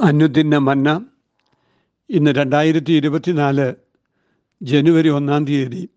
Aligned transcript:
അനുദിന 0.00 0.58
മന്ന 0.58 1.06
ഇന്ന് 2.10 2.30
രണ്ടായിരത്തി 2.30 2.92
ഇരുപത്തിനാല് 2.92 3.74
ജനുവരി 4.62 5.08
ഒന്നാം 5.08 5.44
തീയതി 5.44 5.88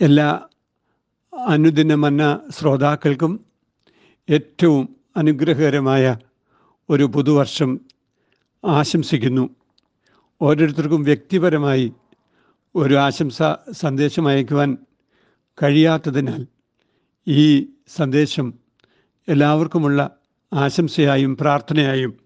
എല്ലാ 0.00 0.46
അനുദിന 1.46 1.94
മന്ന 1.94 2.40
ശ്രോതാക്കൾക്കും 2.58 3.46
ഏറ്റവും 4.30 4.96
അനുഗ്രഹകരമായ 5.16 6.16
ഒരു 6.90 7.04
പുതുവർഷം 7.04 7.80
ആശംസിക്കുന്നു. 8.64 9.50
ഓരോരുത്തർക്കും 10.42 11.04
വ്യക്തിപരമായി 11.04 11.92
ഒരു 12.74 12.94
ആശംസ 12.94 13.42
സന്ദേശം 13.70 14.28
അയക്കുവാൻ 14.28 14.78
കഴിയാത്തതിനാൽ 15.62 16.46
ഈ 17.28 17.66
സന്ദേശം 17.88 18.54
എല്ലാവർക്കുമുള്ള 19.28 20.16
ആശംസയായും 20.52 21.36
പ്രാർത്ഥനയായും 21.36 22.19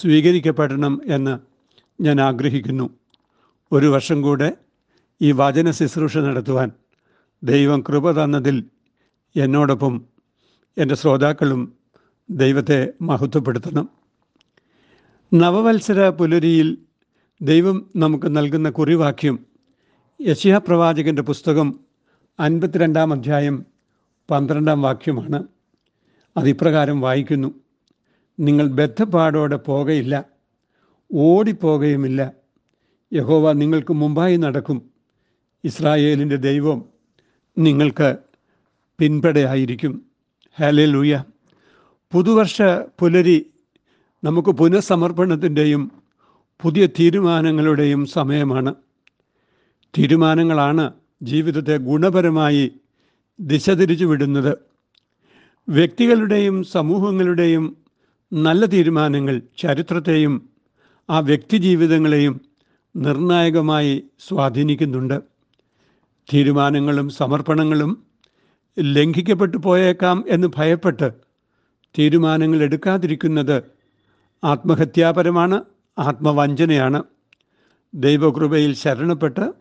സ്വീകരിക്കപ്പെടണം 0.00 1.02
എന്ന് 1.06 1.38
ഞാൻ 2.02 2.20
ആഗ്രഹിക്കുന്നു. 2.20 2.90
ഒരു 3.72 3.86
വർഷം 3.86 4.22
കൂടെ 4.22 4.56
ഈ 5.22 5.32
വചന 5.32 5.70
ശുശ്രൂഷ 5.70 6.18
നടത്തുവാൻ 6.18 6.70
ദൈവം 7.42 7.84
കൃപ 7.88 8.10
തന്നതിൽ 8.10 8.64
എന്നോടൊപ്പം 9.36 10.04
എന്റെ 10.78 10.94
ശ്രോതാക്കളും 10.94 11.72
ദൈവത്തെ 12.30 12.92
മഹത്വപ്പെടുത്തണം. 13.02 13.88
നവവത്സര 15.34 16.08
പുലരിയിൽ 16.08 16.78
ദൈവം 17.42 17.90
നമുക്ക് 17.96 18.36
നൽകുന്ന 18.36 18.70
കുറിവാക്യം 18.70 19.46
യശിയ 20.20 20.60
പ്രവാചകന്റെ 20.66 21.22
പുസ്തകം 21.22 21.80
അൻപത്തിരണ്ടാം 22.40 23.12
അധ്യായം 23.12 23.66
പന്ത്രണ്ടാം 24.30 24.82
വാക്യമാണ്. 24.82 25.44
അതിപ്രകാരം 26.36 27.00
വായിക്കുന്നു. 27.00 27.61
നിങ്ങൾ 28.40 28.66
ബദ്ധപ്പാടോടെ 28.68 29.56
പോകയില്ല 29.56 30.24
ഓടിപ്പോകയുമില്ല. 31.14 32.32
യഹോവ 33.12 33.52
നിങ്ങൾക്ക് 33.52 33.92
മുമ്പായി 33.92 34.36
നടക്കും. 34.36 34.90
ഇസ്രായേലിന്റെ 35.64 36.36
ദൈവം 36.36 36.84
നിങ്ങൾക്ക് 37.58 38.16
പിൻപടയായിരിക്കും. 38.98 40.06
ഹാലേ 40.60 40.84
ലൂയ 40.84 41.22
പുതുവർഷ 42.12 42.62
പുലരി 43.00 43.50
നമുക്ക് 44.24 44.48
പുനഃസമർപ്പണത്തിന്റെയും 44.48 45.92
പുതിയ 46.62 46.86
തീരുമാനങ്ങളുടെയും 46.86 48.06
സമയമാണ്. 48.06 48.74
തീരുമാനങ്ങളാണ് 49.98 50.92
ജീവിതത്തെ 51.22 51.76
ഗുണപരമായി 51.76 52.72
ദിശ 53.40 53.70
തിരിച്ചു 53.70 54.04
വിടുന്നത് 54.04 54.58
വ്യക്തികളുടെയും 55.68 56.64
സമൂഹങ്ങളുടെയും 56.64 57.81
നല്ല 58.32 58.66
തീരുമാനങ്ങൾ 58.66 59.42
ചരിത്രത്തെയും 59.58 60.50
ആ 61.10 61.20
വ്യക്തി 61.20 61.56
ജീവിതങ്ങളെയും 61.56 62.40
നിർണായകമായി 62.96 64.04
സ്വാധീനിക്കുന്നുണ്ട്. 64.28 65.20
തീരുമാനങ്ങളും 66.32 67.08
സമർപ്പണങ്ങളും 67.08 68.04
ലംഘിക്കപ്പെട്ടു 68.78 69.56
പോയേക്കാം 69.56 70.24
എന്ന് 70.28 70.48
ഭയപ്പെട്ട് 70.56 71.12
തീരുമാനങ്ങൾ 71.98 72.62
എടുക്കാതിരിക്കുന്നത് 72.62 73.62
ആത്മഹത്യാപരമാണ് 74.44 75.62
ആത്മവഞ്ചനയാണ്. 75.98 77.02
ദൈവകൃപയിൽ 77.94 78.74
ശരണപ്പെട്ട് 78.74 79.52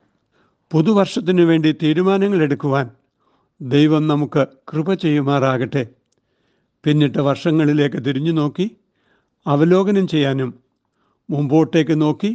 പുതുവർഷത്തിനു 0.72 1.42
വേണ്ടി 1.42 1.72
തീരുമാനങ്ങൾ 1.72 2.42
എടുക്കുവാൻ 2.42 2.90
ദൈവം 3.62 4.08
നമുക്ക് 4.08 4.48
കൃപ 4.74 4.94
ചെയ്യുമാറാകട്ടെ. 4.94 6.01
പിന്നിട്ട 6.86 7.18
വർഷങ്ങളിലേക്ക് 7.18 8.06
തിരിഞ്ഞു 8.06 8.32
നോക്കി 8.32 8.78
അവലോകനം 9.46 10.08
ചെയ്യാനും 10.08 10.50
മുമ്പോട്ടേക്ക് 11.30 12.02
നോക്കി 12.02 12.32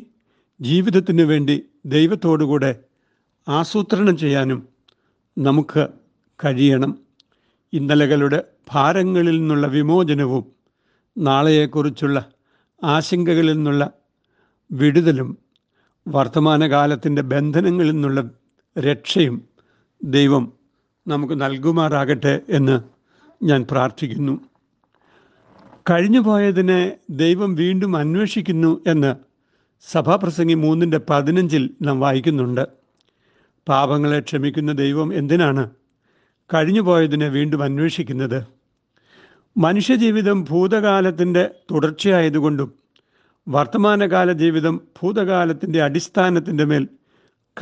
ജീവിതത്തിന് 0.61 1.22
വേണ്ടി 1.22 1.62
ദൈവത്തോടുകൂടെ 1.86 2.70
ആസൂത്രണം 3.48 4.17
ചെയ്യാനും 4.17 4.69
നമുക്ക് 5.39 5.89
കഴിയണം. 6.45 6.92
ഇന്നലകളുടെ 7.73 8.45
ഭാരങ്ങളിൽ 8.70 9.39
നിന്നുള്ള 9.40 9.67
വിമോചനവും 9.67 10.45
നാളെയെക്കുറിച്ചുള്ള 11.18 12.18
ആശങ്കകളിൽ 12.83 13.52
നിന്നുള്ള 13.52 13.90
വിടുതലും 14.70 15.39
വർത്തമാനകാലത്തിന്റെ 16.06 17.23
ബന്ധനങ്ങളിൽ 17.23 17.90
നിന്നുള്ള 17.90 18.30
രക്ഷയും 18.77 19.36
ദൈവം 20.02 20.52
നമുക്ക് 21.06 21.40
നൽകുമാറാകട്ടെ 21.40 22.40
എന്ന് 22.48 22.95
ഞാൻ 23.46 23.67
പ്രാർത്ഥിക്കുന്നു. 23.70 24.40
കഴിഞ്ഞു 25.90 26.20
പോയതിനെ 26.20 26.96
ദൈവം 27.11 27.55
വീണ്ടും 27.55 27.96
അന്വേഷിക്കുന്നു 27.96 28.80
എന്ന് 28.86 29.14
സഭാപ്രസംഗി 29.92 30.55
മൂന്നിന്റെ 30.55 31.01
പതിനഞ്ചിൽ 31.11 31.70
നാം 31.83 32.01
വായിക്കുന്നുണ്ട്. 32.01 32.68
പാപങ്ങളെ 33.68 34.20
ക്ഷമിക്കുന്ന 34.20 34.73
ദൈവം 34.73 35.14
എന്തിനാണ് 35.14 35.70
കഴിഞ്ഞു 36.55 36.80
പോയതിനെ 36.80 37.29
വീണ്ടും 37.29 37.62
അന്വേഷിക്കുന്നത്? 37.62 38.45
മനുഷ്യജീവിതം 39.56 40.45
ഭൂതകാലത്തിന്റെ 40.45 41.51
തുടർച്ചയായതുകൊണ്ടും 41.70 42.73
വർത്തമാനകാല 43.48 44.33
ജീവിതം 44.33 44.80
ഭൂതകാലത്തിന്റെ 45.02 45.83
അടിസ്ഥാനത്തിന്റെ 45.83 46.64
മേൽ 46.64 46.89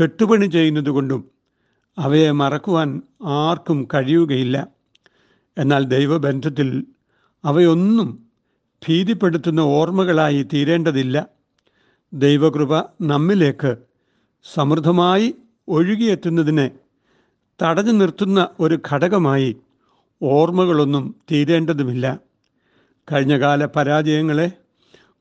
കെട്ടുപണി 0.01 0.47
ചെയ്യുന്നതുകൊണ്ടും 0.47 1.31
അവയെ 1.99 2.31
മറക്കുവാൻ 2.31 3.03
ആർക്കും 3.25 3.89
കഴിയുകയില്ല. 3.95 4.74
എന്നാൽ 5.59 5.85
ദൈവബന്ധത്തിൽ 5.85 6.85
അവയൊന്നും 7.45 8.27
ഭീതിപ്പെടുത്തുന്ന 8.89 9.61
ഓർമ്മകളായി 9.61 10.43
തീരേണ്ടതില്ല. 10.43 11.27
ദൈവകൃപ 12.13 12.79
നമ്മിലേക്ക് 13.01 13.77
സമൃദ്ധമായി 14.55 15.35
ഒഴുകിയെത്തുന്നതിനെ 15.69 16.71
തടഞ്ഞു 17.63 17.93
നിർത്തുന്ന 17.93 18.49
ഒരു 18.61 18.79
ഘടകമായി 18.93 19.57
ഓർമ്മകളൊന്നും 20.23 21.17
തീരേണ്ടതുമില്ല. 21.33 22.19
കഴിഞ്ഞകാല 23.13 23.65
പരാജയങ്ങളെ 23.65 24.53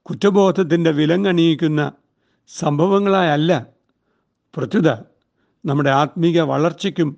കുറ്റബോധത്തിന്റെ 0.01 0.91
വിലങ്ങണിയിക്കുന്ന 0.91 1.91
സംഭവങ്ങളായല്ല. 2.47 3.65
പ്രത്യുത 4.55 4.89
നമ്മുടെ 5.65 5.89
ആത്മീക 5.89 6.41
വളർച്ചയ്ക്കും 6.41 7.17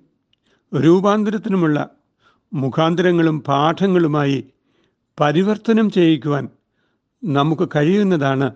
രൂപാന്തരത്തിനുമുള്ള 0.76 1.90
മുഖാന്തരങ്ങളും 2.56 3.42
പാഠങ്ങളുമായി 3.42 4.48
പരിവർത്തനം 5.20 5.92
ചെയ്യിക്കുവാൻ 5.92 6.50
നമുക്ക് 7.24 7.70
കഴിയുന്നതാണ്. 7.76 8.52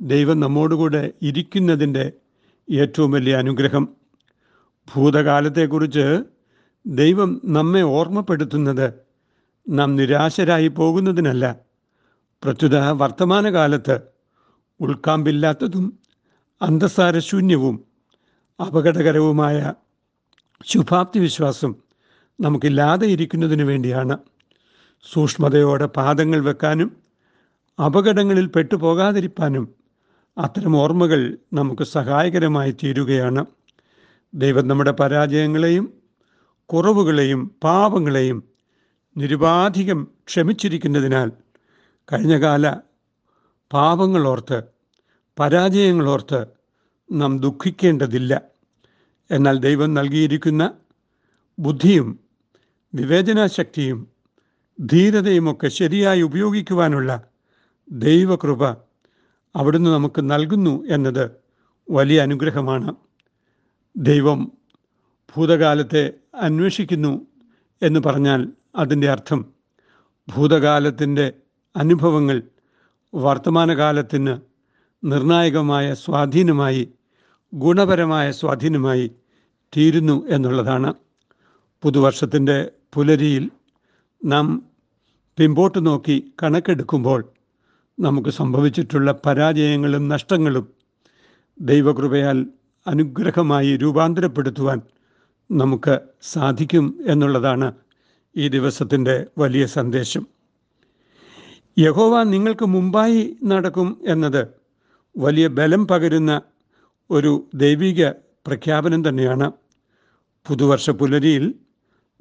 ദൈവം 0.00 0.40
നമ്മോടുകൂടെ 0.40 1.12
ഇരിക്കുന്നതിന്റെ 1.22 2.12
ഏറ്റവും 2.70 3.10
വലിയ 3.10 3.36
അനുഗ്രഹം. 3.36 3.88
ഭൂതകാലത്തെക്കുറിച്ച് 4.94 6.24
ദൈവം 6.86 7.40
നമ്മെ 7.44 7.82
ഓർമ്മപ്പെടുത്തുന്നത് 7.82 8.92
നാം 9.68 9.96
നിരാശരായി 9.96 10.68
പോകുന്നതിനല്ല. 10.68 11.56
പ്രത്യുത 12.42 12.78
വർത്തമാനകാലത്ത് 12.78 14.00
ഉൾക്കാമ്പില്ലാത്തതും 14.80 15.98
അന്തസാരശൂന്യവും 16.62 17.84
അപകടകരവുമായ 18.60 19.72
ശുഭാപ്തി 20.66 21.18
വിശ്വാസം 21.18 21.89
നമുക്കില്ലാതെ 22.40 23.06
ഇരിക്കുന്നതിനു 23.06 23.64
വേണ്ടിയാണ്. 23.64 24.18
സൂക്ഷ്മതയോടെ 25.12 25.86
പാദങ്ങൾ 25.86 26.40
വെക്കാനും 26.40 26.96
അപകടങ്ങളിൽ 27.86 28.46
പെട്ടുപോകാതിരിക്കാനും 28.46 29.74
അത്തരം 30.38 30.76
ഓർമ്മകൾ 30.76 31.38
നമുക്ക് 31.52 31.82
സഹായകരമായി 31.82 32.70
തീരുകയാണ്. 32.70 33.46
ദൈവം 34.34 34.68
നമ്മുടെ 34.68 34.90
പരാജയങ്ങളെയും 34.90 35.94
കുറവുകളെയും 36.66 37.56
പാപങ്ങളെയും 37.64 38.44
നിരുപാധികം 39.16 40.08
ക്ഷമിച്ചിരിക്കുന്നതിനാൽ 40.28 41.32
കഴിഞ്ഞകാല 42.12 42.76
പാപങ്ങളോർത്ത് 43.72 44.62
പരാജയങ്ങളോർത്ത് 45.38 46.46
നാം 47.12 47.38
ദുഃഖിക്കേണ്ടതില്ല. 47.38 48.40
എന്നാൽ 49.30 49.58
ദൈവം 49.58 49.94
നൽകിയിരിക്കുന്ന 49.94 50.72
ബുദ്ധിയും 51.58 52.29
വിവേചനാശക്തിയും 52.94 54.08
ധീരതയുമൊക്കെ 54.80 55.68
ശരിയായി 55.68 56.22
ഉപയോഗിക്കുവാനുള്ള 56.22 57.22
ദൈവകൃപ 57.90 58.64
അവിടുന്ന് 59.56 59.90
നമുക്ക് 59.90 60.30
നൽകുന്നു 60.30 60.84
എന്നത് 60.84 61.30
വലിയ 61.90 62.20
അനുഗ്രഹമാണ്. 62.20 62.94
ദൈവം 63.96 64.52
ഭൂതകാലത്തെ 65.36 66.10
അന്വേഷിക്കുന്നു 66.34 67.26
എന്ന് 67.82 68.00
പറഞ്ഞാൽ 68.00 68.52
അതിന്റെ 68.76 69.10
അർത്ഥം 69.10 69.54
ഭൂതകാലത്തിന്റെ 70.36 71.32
അനുഭവങ്ങൾ 71.76 72.42
വർത്തമാനകാലത്തിന് 73.14 74.38
നിർണായകമായ 75.04 75.94
സ്വാധീനമായി 75.94 76.88
ഗുണപരമായ 77.54 78.32
സ്വാധീനമായി 78.32 79.10
തീരുന്നു 79.76 80.26
എന്നുള്ളതാണ്. 80.26 80.94
പുതുവർഷത്തിന്റെ 81.82 82.70
പുലരിയിൽ 82.94 83.50
നാം 84.24 84.62
പിമ്പോട്ട് 85.38 85.86
നോക്കി 85.86 86.32
കണക്കെടുക്കുമ്പോൾ 86.42 87.24
നമുക്ക് 88.00 88.30
സംഭവിച്ചിട്ടുള്ള 88.30 89.20
പരാജയങ്ങളും 89.26 90.08
നഷ്ടങ്ങളും 90.08 90.68
ദൈവകൃപയാൽ 91.60 92.46
അനുഗ്രഹമായി 92.86 93.76
രൂപാന്തരപ്പെടുത്തുവാൻ 93.76 94.82
നമുക്ക് 95.50 96.00
സാധിക്കും 96.22 96.98
എന്നുള്ളതാണ് 97.06 97.72
ഈ 98.36 98.48
ദിവസത്തിന്റെ 98.48 99.26
വലിയ 99.38 99.66
സന്ദേശം. 99.66 100.26
യഹോവ 101.78 102.22
നിങ്ങൾക്ക് 102.22 102.64
മുമ്പായി 102.64 103.36
നടക്കും 103.44 104.00
എന്നത് 104.08 104.48
വലിയ 105.16 105.46
ബലം 105.46 105.86
പകരുന്ന 105.86 106.40
ഒരു 107.10 107.46
ദൈവിക 107.54 108.08
പ്രഖ്യാപനം 108.46 109.08
തന്നെയാണ്. 109.08 109.52
പുതുവർഷ 110.48 110.90
പുലരിയിൽ 110.90 111.54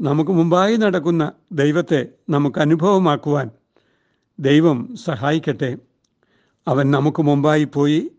നമുക്ക് 0.01 0.31
മുമ്പായി 0.31 0.75
നടക്കുന്ന 0.75 1.31
ദൈവത്തെ 1.51 2.07
നമുക്ക് 2.29 2.59
അനുഭവമാക്കുവാൻ 2.59 3.51
ദൈവം 4.39 4.95
സഹായിക്കട്ടെ. 4.95 5.77
അവൻ 6.67 6.91
നമുക്ക് 6.91 7.21
മുമ്പായി 7.21 7.63
പോയി 7.63 8.11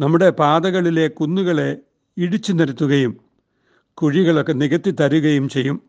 നമ്മുടെ 0.00 0.30
പാതകളിലെ 0.30 1.08
കുന്നുകളെ 1.08 1.76
ഇടിച്ചു 2.16 2.52
നിരത്തുകയും 2.52 3.20
കുഴികളൊക്കെ 3.94 4.52
നികത്തി 4.52 4.90
തരുകയും 4.90 5.48
ചെയ്യും. 5.48 5.82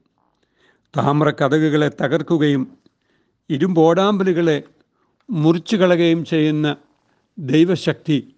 താമ്ര 0.98 1.30
കഥകുകളെ 1.30 1.92
തകർക്കുകയും 2.02 2.78
ഇരുമ്പോടാമ്പലുകളെ 3.50 4.64
മുറിച്ചു 5.30 5.76
കളയുകയും 5.76 6.26
ചെയ്യുന്ന 6.26 6.76
ദൈവശക്തി 7.40 8.36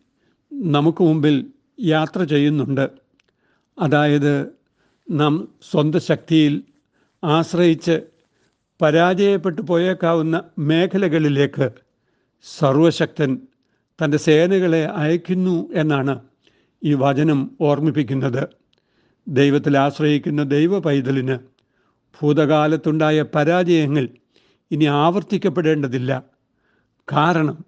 നമുക്ക് 0.54 1.04
മുമ്പിൽ 1.04 1.52
യാത്ര 1.80 2.24
ചെയ്യുന്നുണ്ട്. 2.24 2.90
അതായത് 3.80 4.50
നാം 5.12 5.48
സ്വന്തം 5.72 6.02
ശക്തിയിൽ 6.02 6.64
ആശ്രയിച്ച് 7.24 8.02
പരാജയപ്പെട്ടു 8.82 9.62
പോയേക്കാവുന്ന 9.62 10.44
മേഖലകളിലേക്ക് 10.60 11.72
സർവശക്തൻ 12.44 13.38
തന്റെ 14.00 14.18
സേനകളെ 14.18 14.86
അയക്കുന്നു 14.86 15.70
എന്നാണ് 15.74 16.20
ഈ 16.84 16.94
വചനം 16.94 17.52
ഓർമ്മിപ്പിക്കുന്നത്. 17.62 18.48
ദൈവത്തിൽ 19.28 19.78
ആശ്രയിക്കുന്ന 19.78 20.44
ദൈവ 20.44 20.80
പൈതലിന് 20.80 21.38
ഭൂതകാലത്തുണ്ടായ 22.22 23.22
പരാജയങ്ങൾ 23.22 24.10
ഇനി 24.72 24.86
ആവർത്തിക്കപ്പെടേണ്ടതില്ല. 24.86 26.24
കാരണം 27.12 27.66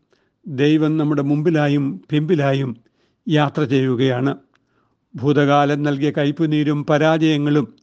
ദൈവം 0.47 0.97
നമ്മുടെ 0.97 1.21
മുമ്പിലായും 1.21 2.01
പിമ്പിലായും 2.09 2.77
യാത്ര 3.29 3.63
ചെയ്യുകയാണ്. 3.63 4.35
ഭൂതകാലം 5.15 5.83
നൽകിയ 5.83 6.11
കയ്പുനീരും 6.11 6.85
പരാജയങ്ങളും 6.85 7.75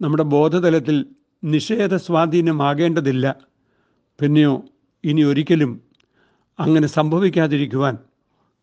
നമ്മുടെ 0.00 0.22
ബോധതലത്തിൽ 0.22 1.06
നിഷേധ 1.44 1.96
സ്വാധീനമാകേണ്ടതില്ല 1.96 3.26
പിന്നെയോ 4.20 4.62
ഇനി 5.04 5.22
ഒരിക്കലും 5.22 5.80
അങ്ങനെ 6.58 6.86
സംഭവിക്കാതിരിക്കുവാൻ 6.86 7.98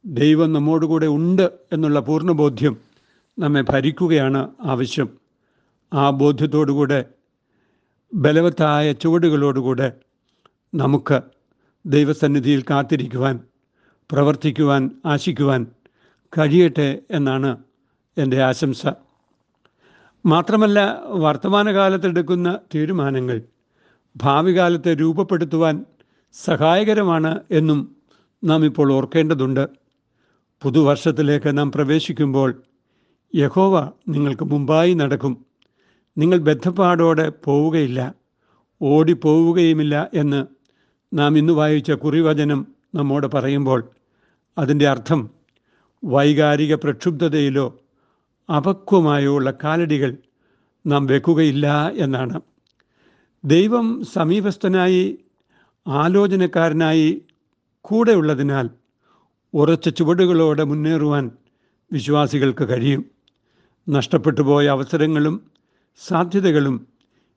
ദൈവം 0.05 0.53
നമ്മോടുകൂടെ 0.53 1.05
ഉണ്ട് 1.05 1.51
എന്നുള്ള 1.73 1.99
പൂർണബോധ്യം 1.99 2.77
നമ്മെ 3.39 3.61
ഭരിക്കുകയാണ് 3.61 4.49
ആവശ്യം. 4.63 5.09
ആ 5.93 6.09
ബോധ്യത്തോടുകൂടെ 6.09 7.05
ബലവത്തായ 8.13 8.91
ചുവടുകളോടുകൂടെ 8.91 9.93
നമുക്ക് 10.75 11.21
ദൈവസന്നിധിയിൽ 11.85 12.65
കാത്തിരിക്കുവാൻ 12.69 13.39
പ്രവർത്തിക്കുവാൻ 14.11 14.91
ആശിക്കുവാൻ 15.05 15.61
കഴിയട്ടെ 16.33 17.01
എന്നാണ് 17.11 17.63
എന്റെ 18.17 18.43
ആശംസ. 18.43 18.85
മാത്രമല്ല 20.27 20.79
വർത്തമാനകാലത്തെടുക്കുന്ന 21.07 22.59
തീരുമാനങ്ങൾ 22.75 23.41
ഭാവി 24.15 24.57
കാലത്തെ 24.57 24.93
രൂപപ്പെടുത്തുവാൻ 24.93 25.85
സഹായകരമാണ് 26.33 27.41
എന്നും 27.51 27.95
നാം 28.43 28.65
ഇപ്പോൾ 28.65 28.93
ഓർക്കേണ്ടതുണ്ട്. 28.93 29.69
പുതുവർഷത്തിലേക്ക് 30.63 31.57
നാം 31.57 31.71
പ്രവേശിക്കുമ്പോൾ 31.71 32.61
യഹോവ 33.35 33.91
നിങ്ങൾക്ക് 34.07 34.43
മുമ്പായി 34.43 34.93
നടക്കും. 34.93 35.45
നിങ്ങൾ 36.17 36.37
ബദ്ധപ്പാടോടെ 36.37 37.29
പോവുകയില്ല 37.29 38.15
ഓടിപ്പോവുകയുമില്ല 38.81 40.09
എന്ന് 40.13 40.45
നാം 41.13 41.37
ഇന്ന് 41.37 41.53
വായിച്ച 41.53 41.91
കുറിവചനം 41.91 42.67
നമ്മോട് 42.95 43.27
പറയുമ്പോൾ 43.27 43.89
അതിന്റെ 44.57 44.87
അർത്ഥം 44.87 45.29
വൈകാരിക 46.03 46.75
പ്രക്ഷുബ്ധതയിലോ 46.75 47.79
അപക്വമായോ 48.49 49.35
ഉള്ള 49.35 49.53
കാലടികൾ 49.63 50.17
നാം 50.87 51.05
വെക്കുകയില്ല 51.05 51.91
എന്നാണ്. 51.95 52.41
ദൈവം 53.45 54.03
സമീപസ്ഥനായി 54.13 55.17
ആലോചനക്കാരനായി 55.87 57.21
കൂടെ 57.81 58.11
ഉള്ളതിനാൽ 58.11 58.69
ഉറച്ച 59.53 59.89
ചുവടുകളോടെ 59.89 60.63
മുന്നേറുവാൻ 60.63 61.31
വിശ്വാസികൾക്ക് 61.91 62.69
കഴിയും. 62.69 63.05
നഷ്ടപ്പെട്ടു 63.89 64.41
പോയ 64.41 64.67
അവസരങ്ങളും 64.67 65.51
സാധ്യതകളും 65.97 66.87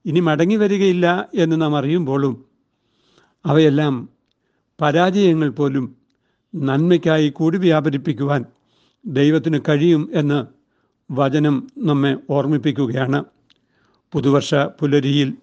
ഇനി 0.05 0.21
മടങ്ങി 0.21 0.57
വരികയില്ല 0.57 1.29
എന്ന് 1.35 1.63
നാം 1.63 1.77
അറിയുമ്പോഴും 1.77 2.45
അവയെല്ലാം 3.47 4.09
പരാജയങ്ങൾ 4.81 5.49
പോലും 5.49 5.97
നന്മയ്ക്കായി 6.55 7.29
കൂടി 7.29 7.59
വ്യാപരിപ്പിക്കുവാൻ 7.59 8.45
ദൈവത്തിന് 9.07 9.61
കഴിയും 9.69 10.11
എന്ന് 10.15 10.60
വചനം 11.11 11.71
നമ്മെ 11.79 12.17
ഓർമ്മിപ്പിക്കുകയാണ്. 12.31 13.25
പുതുവർഷ 14.13 14.55
പുലരിയിൽ 14.55 15.35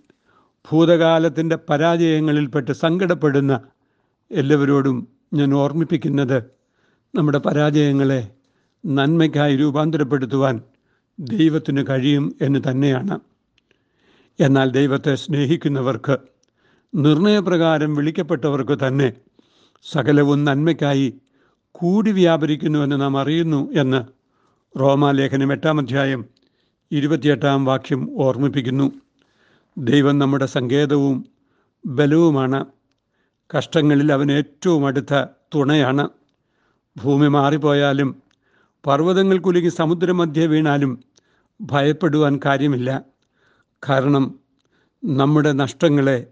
ഭൂതകാലത്തിന്റെ 0.72 1.58
പരാജയങ്ങളിൽപ്പെട്ട് 1.70 2.72
സങ്കടപ്പെടുന്ന 2.72 3.62
എല്ലാവരോടും 4.32 5.08
ഞാൻ 5.34 5.54
ഓർമ്മിപ്പിക്കുന്നത് 5.54 6.44
നമ്മുടെ 7.16 7.38
പരാജയങ്ങളെ 7.38 8.32
നന്മയ്ക്കായി 8.86 9.56
രൂപാന്തരപ്പെടുത്തുവാൻ 9.56 10.62
ദൈവത്തിന് 11.20 11.86
കഴിയും 11.90 12.36
എന്ന് 12.42 12.60
തന്നെയാണ്. 12.72 13.20
എന്നാൽ 14.40 14.72
ദൈവത്തെ 14.72 15.16
സ്നേഹിക്കുന്നവർക്ക് 15.16 16.18
നിർണയപ്രകാരം 16.96 17.96
വിളിക്കപ്പെട്ടവർക്ക് 17.96 18.78
തന്നെ 18.88 19.14
സകലവും 19.92 20.44
നന്മയ്ക്കായി 20.44 21.14
കൂടി 21.72 22.12
വ്യാപരിക്കുന്നുവെന്ന് 22.12 23.02
നാം 23.02 23.18
അറിയുന്നു 23.18 23.72
എന്ന് 23.72 24.17
റോമാലേഖനം 24.80 25.52
എട്ടാം 25.52 25.80
അധ്യായം 25.80 26.26
ഇരുപത്തിയെട്ടാം 26.92 27.66
വാക്യം 27.66 28.10
ഓർമ്മിപ്പിക്കുന്നു. 28.18 28.92
ദൈവം 29.78 30.20
നമ്മുടെ 30.20 30.46
സങ്കേതവും 30.46 31.26
ബലവുമാണ്. 31.86 32.66
കഷ്ടങ്ങളിൽ 33.58 34.14
അവൻ 34.14 34.32
ഏറ്റവും 34.32 34.88
അടുത്ത 34.88 35.26
തുണയാണ്. 35.56 36.10
ഭൂമി 37.04 37.28
മാറിപ്പോയാലും 37.28 38.22
പർവതങ്ങൾ 38.86 39.38
കുലുങ്ങി 39.38 39.70
സമുദ്രമധ്യ 39.70 40.46
വീണാലും 40.46 41.04
ഭയപ്പെടുവാൻ 41.62 42.40
കാര്യമില്ല. 42.46 43.02
കാരണം 43.90 44.40
നമ്മുടെ 45.06 45.52
നഷ്ടങ്ങളെ 45.52 46.28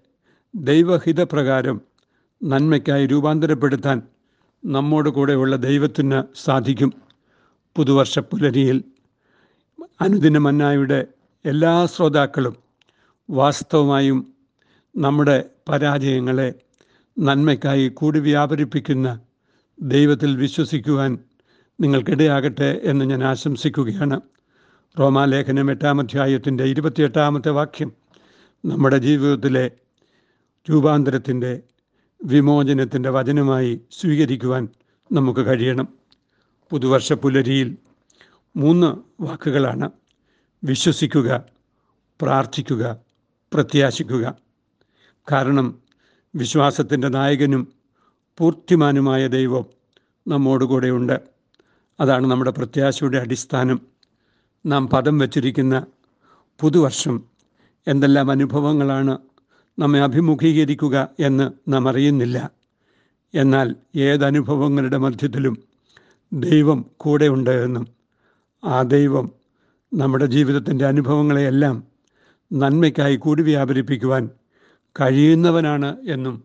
ദൈവഹിതപ്രകാരം 0.56 1.82
നന്മയ്ക്കായി 2.44 3.08
രൂപാന്തരപ്പെടുത്താൻ 3.08 4.02
നമ്മോട് 4.66 5.10
കൂടെയുള്ള 5.10 5.56
ദൈവത്തിന് 5.56 6.24
സാധിക്കും. 6.44 7.05
പുതുവർഷ 7.76 8.20
പുലരിയിൽ 8.20 8.84
അനുദിന 10.02 10.38
മന്നായുടെ 10.38 11.08
എല്ലാ 11.46 11.86
ശ്രോതാക്കളും 11.86 12.56
വാസ്തവമായും 13.30 14.34
നമ്മുടെ 14.98 15.46
പരാജയങ്ങളെ 15.70 16.54
നന്മയ്ക്കായി 17.20 17.88
കൂടി 17.88 18.20
വ്യാപരിപ്പിക്കുന്ന 18.20 19.20
ദൈവത്തിൽ 19.82 20.38
വിശ്വസിക്കുവാൻ 20.38 21.20
നിങ്ങൾക്കിടയാകട്ടെ 21.82 22.82
എന്ന് 22.84 23.06
ഞാൻ 23.06 23.24
ആശംസിക്കുകയാണ്. 23.24 24.22
റോമാലേഖനം 25.00 25.72
എട്ടാം 25.72 26.00
അധ്യായത്തിന്റെ 26.00 26.64
ഇരുപത്തിയെട്ടാമത്തെ 26.64 27.50
വാക്യം 27.50 27.92
നമ്മുടെ 28.66 28.98
ജീവിതത്തിലെ 28.98 29.72
രൂപാന്തരത്തിന്റെ 30.72 31.62
വിമോചനത്തിന്റെ 32.24 33.10
വചനമായി 33.10 33.82
സ്വീകരിക്കുവാൻ 33.92 34.68
നമുക്ക് 35.12 35.40
കഴിയണം. 35.40 36.05
പുതുവർഷ 36.70 37.14
പുലരിയിൽ 37.14 37.78
മൂന്ന് 38.56 38.98
വാക്കുകളാണ് 39.24 39.90
വിശ്വസിക്കുക 40.64 41.44
പ്രാർത്ഥിക്കുക 42.22 42.98
പ്രത്യാശിക്കുക. 43.54 44.36
കാരണം 45.32 45.80
വിശ്വാസത്തിന്റെ 46.36 47.08
നായകനും 47.08 47.74
പൂർത്തിമാനുമായ 48.38 49.28
ദൈവം 49.28 49.66
നമ്മോടുകൂടെയുണ്ട്. 50.28 51.20
അതാണ് 52.00 52.28
നമ്മുടെ 52.28 52.52
പ്രത്യാശയുടെ 52.52 53.18
അടിസ്ഥാനം. 53.18 53.82
നാം 54.66 54.88
പദം 54.88 55.18
വച്ചിരിക്കുന്ന 55.18 55.86
പുതുവർഷം 56.60 57.24
എന്തെല്ലാം 57.88 58.32
അനുഭവങ്ങളാണ് 58.32 59.18
നമ്മെ 59.80 60.02
അഭിമുഖീകരിക്കുക 60.02 61.10
എന്ന് 61.20 61.52
നാം 61.68 61.90
അറിയുന്നില്ല. 61.90 62.52
എന്നാൽ 63.34 63.76
ഏതനുഭവങ്ങളുടെ 63.96 64.98
മധ്യത്തിലും 64.98 65.75
ദൈവം 66.34 66.86
കൂടെയുണ്ട് 66.98 67.50
എന്നും 67.50 67.88
ആ 68.66 68.82
ദൈവം 68.82 69.32
നമ്മുടെ 69.94 70.26
ജീവിതത്തിന്റെ 70.26 70.86
അനുഭവങ്ങളെയെല്ലാം 70.86 71.84
നന്മയ്ക്കായി 72.54 73.16
കൂടി 73.16 73.44
വ്യാപരിപ്പിക്കുവാൻ 73.44 74.30
കഴിയുന്നവനാണ് 75.02 76.02
എന്നും 76.02 76.44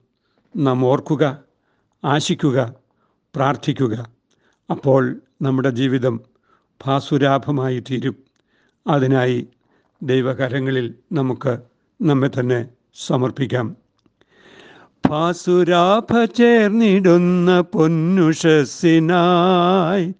നാം 0.56 0.86
ഓർക്കുക 0.86 1.42
ആശിക്കുക 2.04 2.74
പ്രാർത്ഥിക്കുക. 3.34 4.10
അപ്പോൾ 4.70 5.20
നമ്മുടെ 5.42 5.70
ജീവിതം 5.70 6.20
ഭാസുരാഭമായി 6.84 7.80
തീരും. 7.80 8.16
അതിനായി 8.86 9.48
ദൈവകരങ്ങളിൽ 10.02 10.94
നമുക്ക് 11.12 11.58
നമ്മെ 12.02 12.30
തന്നെ 12.40 12.68
സമർപ്പിക്കാം. 12.94 13.76
ഭാസുരാഭ 15.10 16.24
ചേർന്നിടുന്ന 16.24 17.60
പൊന്നുഷസിനായി 17.60 20.14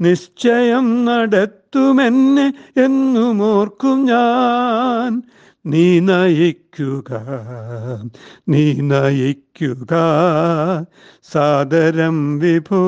നിശ്ചയം 0.00 1.04
നടത്തുമെന്നെ 1.04 2.52
എന്നുമോർക്കും 2.76 4.04
ഞാൻ. 4.04 5.22
നീ 5.66 6.00
നയിക്കുക 6.00 7.10
നീ 8.48 8.80
നയിക്കുക. 8.80 9.92
സാദരം 11.22 12.38
വിഭൂ 12.38 12.80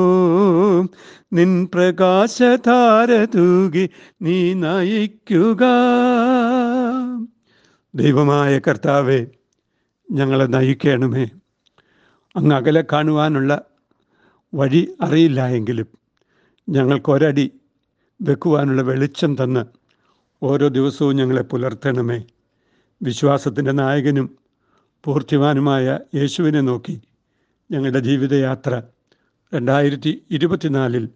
നിൻ 1.33 1.67
പ്രകാശധാര 1.75 3.25
തൂകി 3.25 3.91
നീ 4.23 4.55
നയിക്കുക. 4.55 5.63
ദൈവമായ 7.95 8.59
കർത്താവെ 8.59 9.27
ഞങ്ങളെ 10.13 10.45
നയിക്കണമേ. 10.45 11.25
അങ്ങ് 12.37 12.57
അകലെ 12.57 12.85
കാണുവാനുള്ള 12.93 13.63
വഴി 14.55 14.89
അറിയില്ല 15.01 15.49
എങ്കിലും 15.49 15.87
ഞങ്ങൾക്ക് 16.69 17.13
ഒരടി 17.13 17.53
വെക്കുവാനുള്ള 18.23 18.83
വെളിച്ചം 18.83 19.37
തന്ന് 19.43 19.65
ഓരോ 20.43 20.69
ദിവസവും 20.69 21.17
ഞങ്ങളെ 21.17 21.43
പുലർത്തണമേ. 21.43 22.25
വിശ്വാസത്തിന്റെ 23.03 23.73
നായകനും 23.73 24.39
പൂർത്തിവാനുമായ 25.05 25.99
യേശുവിനെ 26.15 26.61
നോക്കി 26.61 27.01
ഞങ്ങളുടെ 27.71 27.99
ജീവിതയാത്ര 27.99 28.83
രണ്ടായിരത്തി 29.55 30.23
ഇരുപത്തിനാലിൽ 30.31 31.09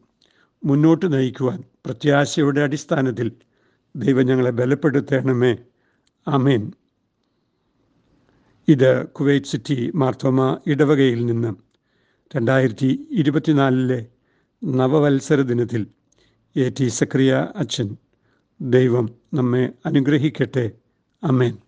മുന്നോട്ട് 0.64 1.12
നയിക്കുവാൻ 1.12 1.64
പ്രത്യാശയുടെ 1.86 2.60
അടിസ്ഥാനത്തിൽ 2.60 3.32
ദൈവം 3.96 4.26
ഞങ്ങളെ 4.26 4.50
ബലപ്പെടുത്തണമേ. 4.50 5.56
അമേൻ 6.28 6.72
ഇത് 8.68 9.06
കുവൈറ്റ് 9.06 9.46
സിറ്റി 9.46 9.92
മാർത്തോമ 9.94 10.58
ഇടവകയിൽ 10.66 11.26
നിന്ന് 11.26 11.54
രണ്ടായിരത്തി 12.36 13.08
ഇരുപത്തിനാലിലെ 13.10 14.06
നവവത്സര 14.64 15.40
ദിനത്തിൽ 15.40 15.86
എ 16.56 16.70
ടി 16.70 16.88
സക്രിയ 16.88 17.48
അച്ഛൻ 17.56 17.96
ദൈവം 18.60 19.10
നമ്മെ 19.34 19.72
അനുഗ്രഹിക്കട്ടെ. 19.86 20.70
അമേൻ 21.24 21.58